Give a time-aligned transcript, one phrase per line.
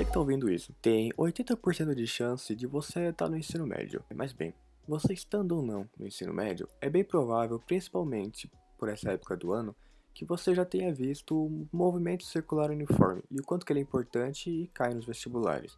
[0.00, 3.66] Você que está ouvindo isso, tem 80% de chance de você estar tá no ensino
[3.66, 4.02] médio.
[4.14, 4.54] Mas bem,
[4.88, 9.52] você estando ou não no ensino médio, é bem provável, principalmente por essa época do
[9.52, 9.76] ano,
[10.14, 13.82] que você já tenha visto o movimento circular uniforme e o quanto que ele é
[13.82, 15.76] importante e cai nos vestibulares.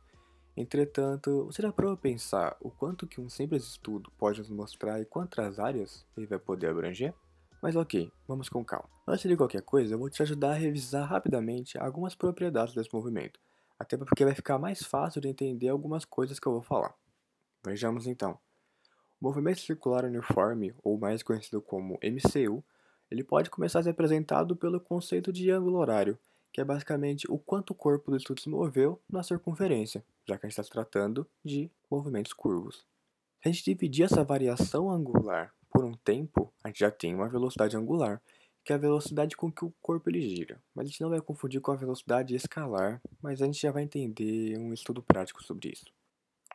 [0.57, 5.05] Entretanto, você já parou pensar o quanto que um simples estudo pode nos mostrar e
[5.05, 7.13] quantas áreas ele vai poder abranger?
[7.61, 8.89] Mas ok, vamos com calma.
[9.05, 13.41] Antes de qualquer coisa, eu vou te ajudar a revisar rapidamente algumas propriedades desse movimento,
[13.83, 16.95] até porque vai ficar mais fácil de entender algumas coisas que eu vou falar.
[17.65, 18.39] Vejamos então.
[19.21, 22.63] O movimento circular uniforme, ou mais conhecido como MCU,
[23.11, 26.19] ele pode começar a ser apresentado pelo conceito de ângulo horário,
[26.53, 30.47] que é basicamente o quanto o corpo do estudo se moveu na circunferência, já que
[30.47, 32.87] a gente está se tratando de movimentos curvos.
[33.43, 37.29] Se a gente dividir essa variação angular por um tempo, a gente já tem uma
[37.29, 38.23] velocidade angular,
[38.65, 40.61] que é a velocidade com que o corpo ele gira.
[40.75, 43.83] Mas a gente não vai confundir com a velocidade escalar, mas a gente já vai
[43.83, 45.87] entender um estudo prático sobre isso.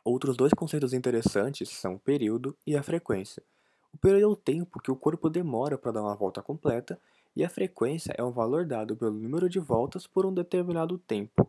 [0.04, 3.42] Outros dois conceitos interessantes são o período e a frequência.
[3.92, 6.98] O período é o tempo que o corpo demora para dar uma volta completa,
[7.36, 11.48] e a frequência é um valor dado pelo número de voltas por um determinado tempo.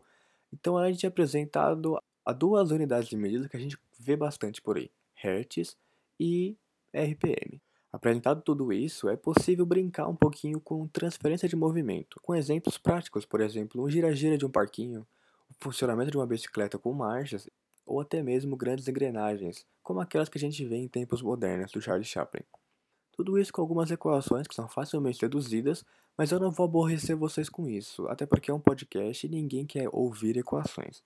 [0.53, 4.61] Então a gente é apresentado a duas unidades de medida que a gente vê bastante
[4.61, 5.77] por aí, Hertz
[6.19, 6.55] e
[6.93, 7.61] RPM.
[7.91, 13.25] Apresentado tudo isso, é possível brincar um pouquinho com transferência de movimento, com exemplos práticos,
[13.25, 15.07] por exemplo, um gira-gira de um parquinho,
[15.49, 17.49] o funcionamento de uma bicicleta com marchas,
[17.83, 21.81] ou até mesmo grandes engrenagens, como aquelas que a gente vê em tempos modernos do
[21.81, 22.43] Charles Chaplin.
[23.11, 25.83] Tudo isso com algumas equações que são facilmente deduzidas,
[26.15, 29.65] mas eu não vou aborrecer vocês com isso, até porque é um podcast e ninguém
[29.65, 31.01] quer ouvir equações.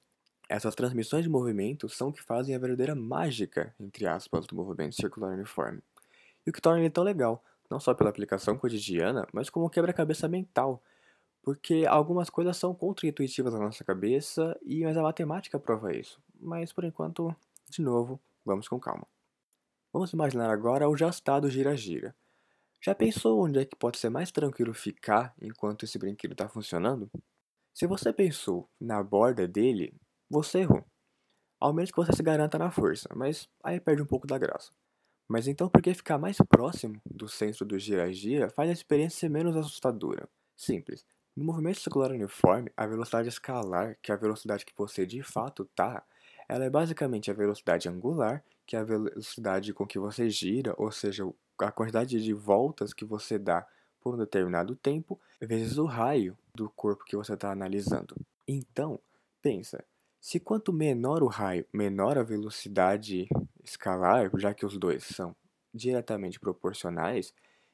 [0.49, 4.95] Essas transmissões de movimento são o que fazem a verdadeira mágica, entre aspas, do movimento
[4.95, 5.81] circular uniforme.
[6.45, 10.27] E o que torna ele tão legal, não só pela aplicação cotidiana, mas como quebra-cabeça
[10.27, 10.81] mental,
[11.41, 16.21] porque algumas coisas são contra-intuitivas na nossa cabeça, e mas a matemática prova isso.
[16.39, 17.35] Mas por enquanto,
[17.69, 19.05] de novo, vamos com calma.
[19.91, 22.15] Vamos imaginar agora o já estado gira-gira.
[22.81, 27.09] Já pensou onde é que pode ser mais tranquilo ficar enquanto esse brinquedo está funcionando?
[27.73, 29.93] Se você pensou na borda dele,
[30.29, 30.83] você errou.
[31.59, 34.71] Ao menos que você se garanta na força, mas aí perde um pouco da graça.
[35.27, 39.29] Mas então por que ficar mais próximo do centro do gira-gira faz a experiência ser
[39.29, 40.27] menos assustadora?
[40.55, 41.05] Simples.
[41.35, 45.63] No movimento circular uniforme, a velocidade escalar, que é a velocidade que você de fato
[45.63, 46.03] está,
[46.47, 50.91] ela é basicamente a velocidade angular que é a velocidade com que você gira, ou
[50.91, 51.23] seja,
[51.59, 53.67] a quantidade de voltas que você dá
[53.99, 58.15] por um determinado tempo, vezes o raio do corpo que você está analisando.
[58.47, 58.99] Então,
[59.41, 59.83] pensa,
[60.23, 63.27] se quanto menor o raio, menor a velocidade
[63.61, 65.35] escalar, já que os dois são
[65.73, 67.33] diretamente proporcionais,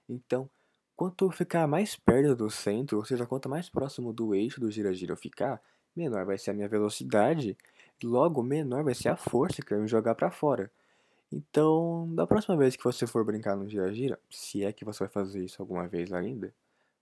[0.10, 0.50] então
[0.96, 5.14] quanto ficar mais perto do centro, ou seja, quanto mais próximo do eixo do gira-gira
[5.14, 5.62] eu ficar,
[5.96, 7.56] menor vai ser a minha velocidade,
[8.04, 10.72] logo menor vai ser a força que eu me jogar para fora.
[11.32, 15.10] Então, da próxima vez que você for brincar no gira-gira, se é que você vai
[15.10, 16.52] fazer isso alguma vez ainda,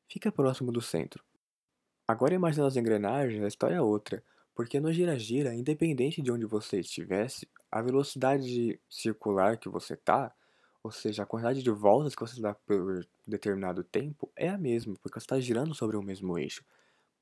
[0.09, 1.23] fica próximo do centro.
[2.05, 4.21] Agora imagina as engrenagens, a história é outra,
[4.57, 10.33] porque no gira-gira, independente de onde você estivesse, a velocidade circular que você está,
[10.83, 14.95] ou seja, a quantidade de voltas que você dá por determinado tempo, é a mesma,
[15.01, 16.65] porque você está girando sobre o mesmo eixo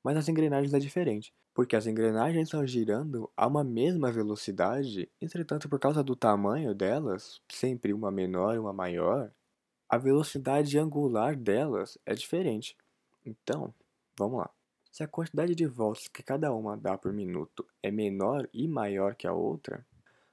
[0.06, 5.68] mas as engrenagens é diferente, porque as engrenagens estão girando a uma mesma velocidade, entretanto,
[5.68, 9.32] por causa do tamanho delas, sempre uma menor e uma maior,
[9.88, 12.76] a velocidade angular delas é diferente.
[13.24, 13.74] Então,
[14.16, 14.55] vamos lá.
[14.96, 19.14] Se a quantidade de voltas que cada uma dá por minuto é menor e maior
[19.14, 19.84] que a outra,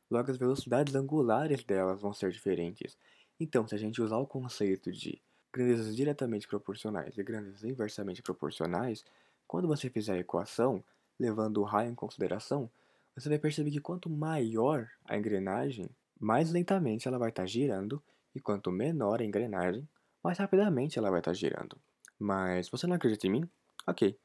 [0.10, 2.98] logo as velocidades angulares delas vão ser diferentes.
[3.38, 9.04] Então, se a gente usar o conceito de grandezas diretamente proporcionais e grandezas inversamente proporcionais,
[9.46, 10.82] quando você fizer a equação,
[11.20, 12.72] levando o raio em consideração,
[13.18, 18.02] você vai perceber que quanto maior a engrenagem, mais lentamente ela vai estar girando,
[18.34, 19.86] e quanto menor a engrenagem,
[20.24, 21.76] mais rapidamente ela vai estar girando.
[22.18, 23.50] Mas você não acredita em mim?
[23.86, 24.18] Ok.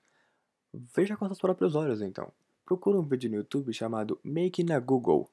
[0.94, 2.32] Veja com seus próprios olhos então.
[2.64, 5.28] Procure um vídeo no YouTube chamado Making a Google.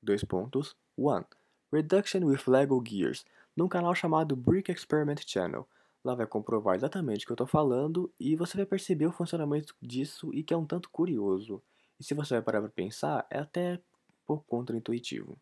[0.00, 0.76] Dois pontos.
[0.96, 1.24] 1.
[1.72, 3.24] Reduction with Lego Gears,
[3.56, 5.66] num canal chamado Brick Experiment Channel.
[6.04, 9.74] Lá vai comprovar exatamente o que eu estou falando e você vai perceber o funcionamento
[9.82, 11.60] disso e que é um tanto curioso.
[11.98, 15.36] E se você vai parar para pensar, é até um pouco contra-intuitivo.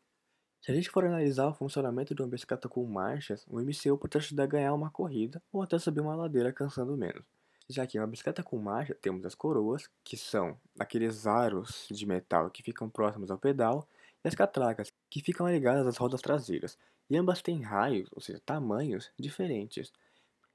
[0.63, 4.17] Se a gente for analisar o funcionamento de uma bicicleta com marchas, o MCU pode
[4.17, 7.25] ajudar a ganhar uma corrida ou até subir uma ladeira cansando menos.
[7.69, 12.07] Já que em uma bicicleta com marcha temos as coroas, que são aqueles aros de
[12.07, 13.89] metal que ficam próximos ao pedal,
[14.25, 16.79] e as catracas, que ficam ligadas às rodas traseiras,
[17.09, 19.93] e ambas têm raios, ou seja, tamanhos, diferentes.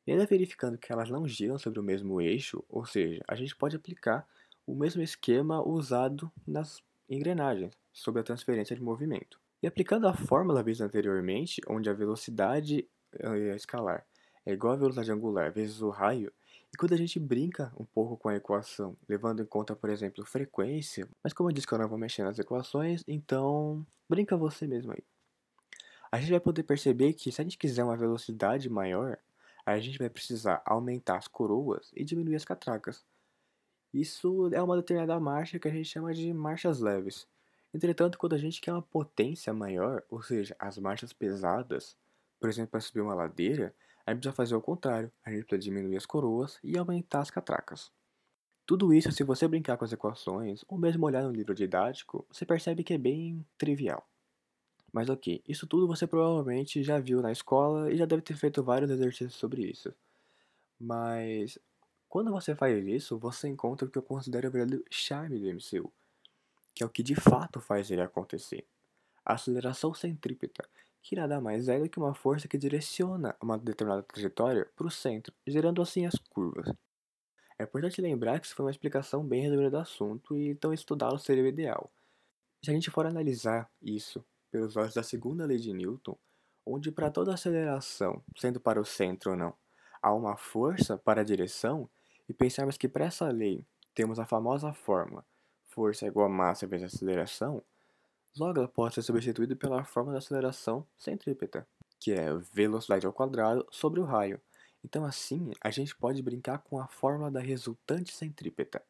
[0.06, 3.56] E ainda verificando que elas não giram sobre o mesmo eixo, ou seja, a gente
[3.56, 4.28] pode aplicar
[4.66, 9.40] o mesmo esquema usado nas engrenagens, sobre a transferência de movimento.
[9.62, 14.06] E aplicando a fórmula vista anteriormente, onde a velocidade eh, escalar
[14.48, 16.32] é igual à velocidade angular vezes o raio,
[16.74, 20.26] e quando a gente brinca um pouco com a equação, levando em conta, por exemplo,
[20.26, 24.68] frequência, mas como eu disse que eu não vou mexer nas equações, então brinca você
[24.68, 25.04] mesmo aí.
[26.12, 29.18] A gente vai poder perceber que se a gente quiser uma velocidade maior,
[29.66, 33.06] a gente vai precisar aumentar as coroas e diminuir as catracas.
[33.94, 37.28] Isso é uma determinada marcha que a gente chama de marchas leves.
[37.74, 41.98] Entretanto, quando a gente quer uma potência maior, ou seja, as marchas pesadas,
[42.40, 43.74] por exemplo, para subir uma ladeira,
[44.08, 45.12] a gente precisa fazer o contrário.
[45.26, 47.92] A gente precisa diminuir as coroas e aumentar as catracas.
[48.66, 52.46] Tudo isso, se você brincar com as equações, ou mesmo olhar no livro didático, você
[52.46, 54.08] percebe que é bem trivial.
[54.94, 58.64] Mas ok, isso tudo você provavelmente já viu na escola e já deve ter feito
[58.64, 59.94] vários exercícios sobre isso.
[60.80, 61.60] Mas
[62.08, 65.92] quando você faz isso, você encontra o que eu considero o verdadeiro charme do MCU,
[66.74, 68.66] que é o que de fato faz ele acontecer.
[69.28, 70.66] A aceleração centrípeta,
[71.04, 74.90] que nada mais é do que uma força que direciona uma determinada trajetória para o
[74.90, 76.72] centro, gerando assim as curvas.
[77.60, 81.20] É importante lembrar que isso foi uma explicação bem resumida do assunto, e então estudá-lo
[81.20, 81.92] seria o ideal.
[82.64, 86.18] Se a gente for analisar isso pelos olhos da segunda lei de Newton,
[86.66, 89.54] onde para toda aceleração, sendo para o centro ou não,
[90.02, 91.90] há uma força para a direção,
[92.30, 95.26] e pensarmos que para essa lei temos a famosa fórmula
[95.78, 97.64] força igual a massa vezes aceleração,
[98.38, 101.68] Logo, ela pode ser substituída pela forma da aceleração centrípeta,
[102.00, 104.40] que é velocidade ao quadrado sobre o raio.
[104.84, 108.84] Então, assim, a gente pode brincar com a fórmula da resultante centrípeta,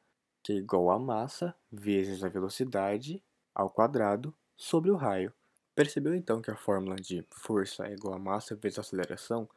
[0.43, 3.23] que é igual a massa vezes a velocidade
[3.55, 5.33] ao quadrado sobre o raio.
[5.73, 9.47] Percebeu então que a fórmula de força é igual a massa vezes a aceleração,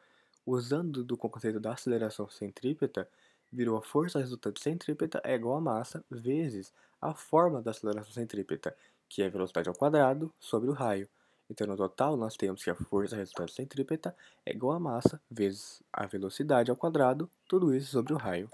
[0.45, 3.09] usando do conceito da aceleração centrípeta,
[3.51, 8.75] virou a força resultante centrípeta é igual a massa vezes a fórmula da aceleração centrípeta,
[9.11, 11.07] que é a velocidade ao quadrado sobre o raio.
[11.49, 14.15] Então, no total, nós temos que a força resultante centrípeta
[14.45, 18.49] é igual a massa vezes a velocidade ao quadrado, tudo isso sobre o raio.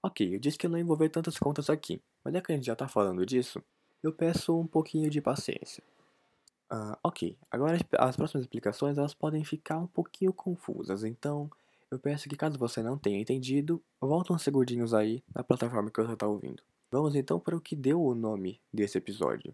[0.00, 2.66] Ok, eu disse que eu não envolver tantas contas aqui, mas já que a gente
[2.66, 3.60] já está falando disso,
[4.00, 5.82] eu peço um pouquinho de paciência.
[6.72, 11.50] Uh, ok, agora as próximas explicações elas podem ficar um pouquinho confusas, então
[11.90, 16.00] eu peço que caso você não tenha entendido, volta uns segundinhos aí na plataforma que
[16.00, 16.62] você está ouvindo.
[16.92, 19.52] Vamos então para o que deu o nome desse episódio,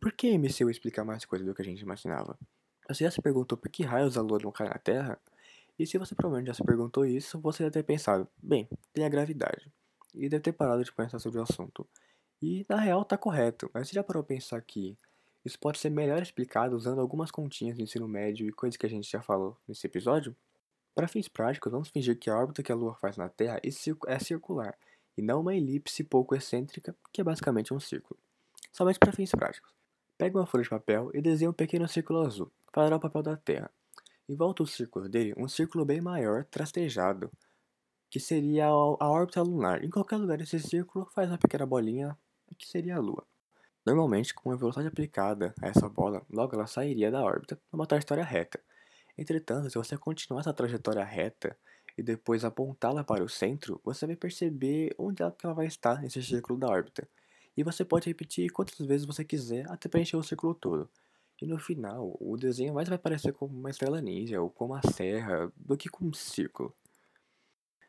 [0.00, 2.38] por que MCU explica mais coisas do que a gente imaginava?
[2.88, 5.18] Você já se perguntou por que raios a Lua não cai na Terra?
[5.78, 9.08] E se você provavelmente já se perguntou isso, você deve ter pensado, bem, tem a
[9.08, 9.70] gravidade.
[10.14, 11.86] E deve ter parado de pensar sobre o assunto.
[12.40, 14.96] E na real tá correto, mas você já parou a pensar que
[15.44, 18.88] isso pode ser melhor explicado usando algumas continhas do ensino médio e coisas que a
[18.88, 20.34] gente já falou nesse episódio?
[20.94, 24.18] Para fins práticos, vamos fingir que a órbita que a Lua faz na Terra é
[24.18, 24.76] circular,
[25.16, 28.18] e não uma elipse pouco excêntrica, que é basicamente um círculo.
[28.72, 29.75] Somente para fins práticos.
[30.18, 32.50] Pega uma folha de papel e desenha um pequeno círculo azul.
[32.72, 33.70] Fará o papel da Terra.
[34.26, 37.30] Em volta do círculo dele, um círculo bem maior, trastejado,
[38.08, 39.84] que seria a órbita lunar.
[39.84, 42.16] Em qualquer lugar desse círculo, faz uma pequena bolinha,
[42.56, 43.26] que seria a Lua.
[43.84, 48.24] Normalmente, com uma velocidade aplicada a essa bola, logo ela sairia da órbita numa trajetória
[48.24, 48.58] reta.
[49.18, 51.56] Entretanto, se você continuar essa trajetória reta
[51.96, 56.58] e depois apontá-la para o centro, você vai perceber onde ela vai estar nesse círculo
[56.58, 57.06] da órbita
[57.56, 60.90] e você pode repetir quantas vezes você quiser até preencher o círculo todo.
[61.40, 64.82] E no final, o desenho mais vai parecer como uma estrela ninja ou como uma
[64.92, 66.74] serra do que com um círculo.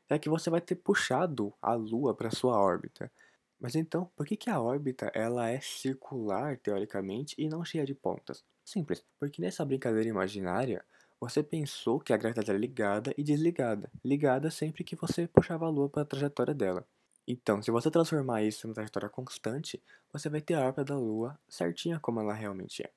[0.09, 3.12] É que você vai ter puxado a Lua para sua órbita.
[3.59, 7.95] Mas então, por que, que a órbita ela é circular teoricamente e não cheia de
[7.95, 8.43] pontas?
[8.63, 10.86] Simples, porque nessa brincadeira imaginária,
[11.19, 15.69] você pensou que a gravidade era ligada e desligada, ligada sempre que você puxava a
[15.69, 16.86] Lua para a trajetória dela.
[17.27, 21.38] Então, se você transformar isso numa trajetória constante, você vai ter a órbita da Lua
[21.48, 22.91] certinha como ela realmente é.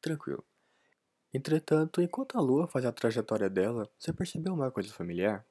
[0.00, 0.44] Tranquilo.
[1.34, 5.46] Entretanto, enquanto a Lua faz a trajetória dela, você percebeu uma coisa familiar?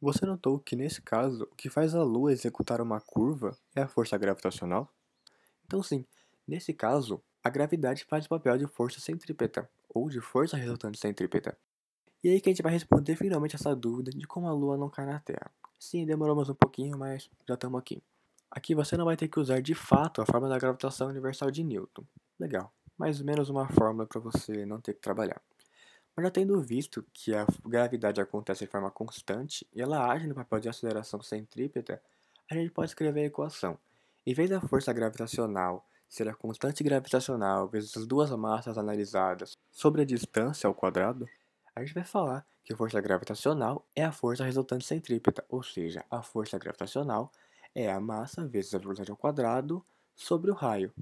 [0.00, 3.88] Você notou que nesse caso, o que faz a Lua executar uma curva é a
[3.88, 4.92] força gravitacional?
[5.66, 6.06] Então sim,
[6.46, 11.58] nesse caso, a gravidade faz o papel de força centrípeta, ou de força resultante centrípeta.
[12.24, 14.88] E aí que a gente vai responder finalmente essa dúvida de como a Lua não
[14.88, 15.50] cai na Terra.
[15.78, 18.02] Sim, demoramos um pouquinho, mas já estamos aqui.
[18.50, 21.62] Aqui você não vai ter que usar de fato a fórmula da gravitação universal de
[21.62, 22.02] Newton.
[22.40, 25.38] Legal, mais ou menos uma fórmula para você não ter que trabalhar.
[26.16, 30.34] Mas já tendo visto que a gravidade acontece de forma constante e ela age no
[30.34, 32.00] papel de aceleração centrípeta,
[32.50, 33.78] a gente pode escrever a equação.
[34.24, 40.00] Em vez da força gravitacional ser a constante gravitacional vezes as duas massas analisadas sobre
[40.00, 41.28] a distância ao quadrado,
[41.74, 46.04] a gente vai falar que a força gravitacional é a força resultante centrípeta, ou seja,
[46.10, 47.32] a força gravitacional
[47.74, 50.92] é a massa vezes a velocidade ao quadrado sobre o raio.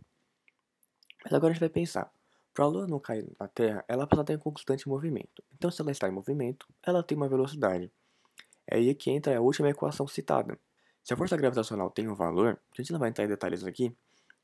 [1.23, 2.11] Mas agora a gente vai pensar.
[2.55, 5.43] Para a Lua não cair na Terra, ela precisa estar em constante movimento.
[5.55, 7.91] Então, se ela está em movimento, ela tem uma velocidade.
[8.67, 10.59] É aí que entra a última equação citada.
[11.02, 13.95] Se a força gravitacional tem um valor, a gente não vai entrar em detalhes aqui,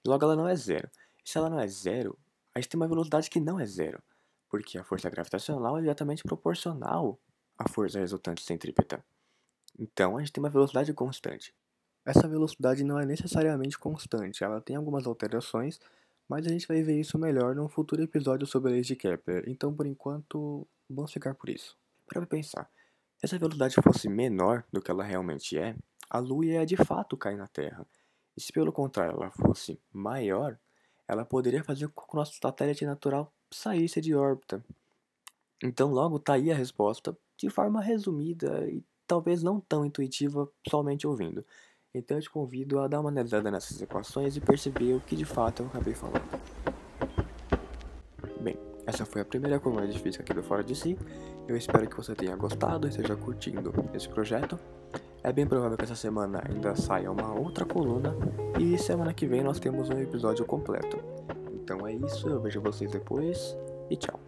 [0.07, 0.91] logo ela não é zero.
[1.25, 2.19] Se ela não é zero,
[2.55, 4.03] a gente tem uma velocidade que não é zero,
[4.49, 7.19] porque a força gravitacional é diretamente proporcional
[7.59, 9.05] à força resultante centrípeta.
[9.79, 11.55] Então, a gente tem uma velocidade constante.
[12.05, 15.79] Essa velocidade não é necessariamente constante, ela tem algumas alterações,
[16.29, 19.45] mas a gente vai ver isso melhor num futuro episódio sobre a lei de Kepler,
[19.47, 21.77] então por enquanto, vamos ficar por isso.
[22.07, 22.71] Para pensar,
[23.19, 25.77] se essa velocidade fosse menor do que ela realmente é,
[26.09, 27.87] a Lua ia de fato cair na Terra.
[28.37, 30.59] E se pelo contrário ela fosse maior,
[31.07, 34.65] ela poderia fazer com que o nosso satélite natural saísse de órbita.
[35.63, 41.07] Então logo tá aí a resposta, de forma resumida e talvez não tão intuitiva somente
[41.07, 41.45] ouvindo.
[41.95, 45.25] Então eu te convido a dar uma analisada nessas equações e perceber o que de
[45.25, 46.23] fato eu acabei falando.
[48.41, 50.97] Bem, essa foi a primeira coluna de física aqui do Fora de Si.
[51.49, 54.59] Eu espero que você tenha gostado e esteja curtindo esse projeto.
[55.23, 58.15] É bem provável que essa semana ainda saia uma outra coluna
[58.61, 61.18] e semana que vem nós temos um episódio completo.
[61.69, 63.55] Então é isso, eu vejo vocês depois
[63.91, 64.19] e tchau.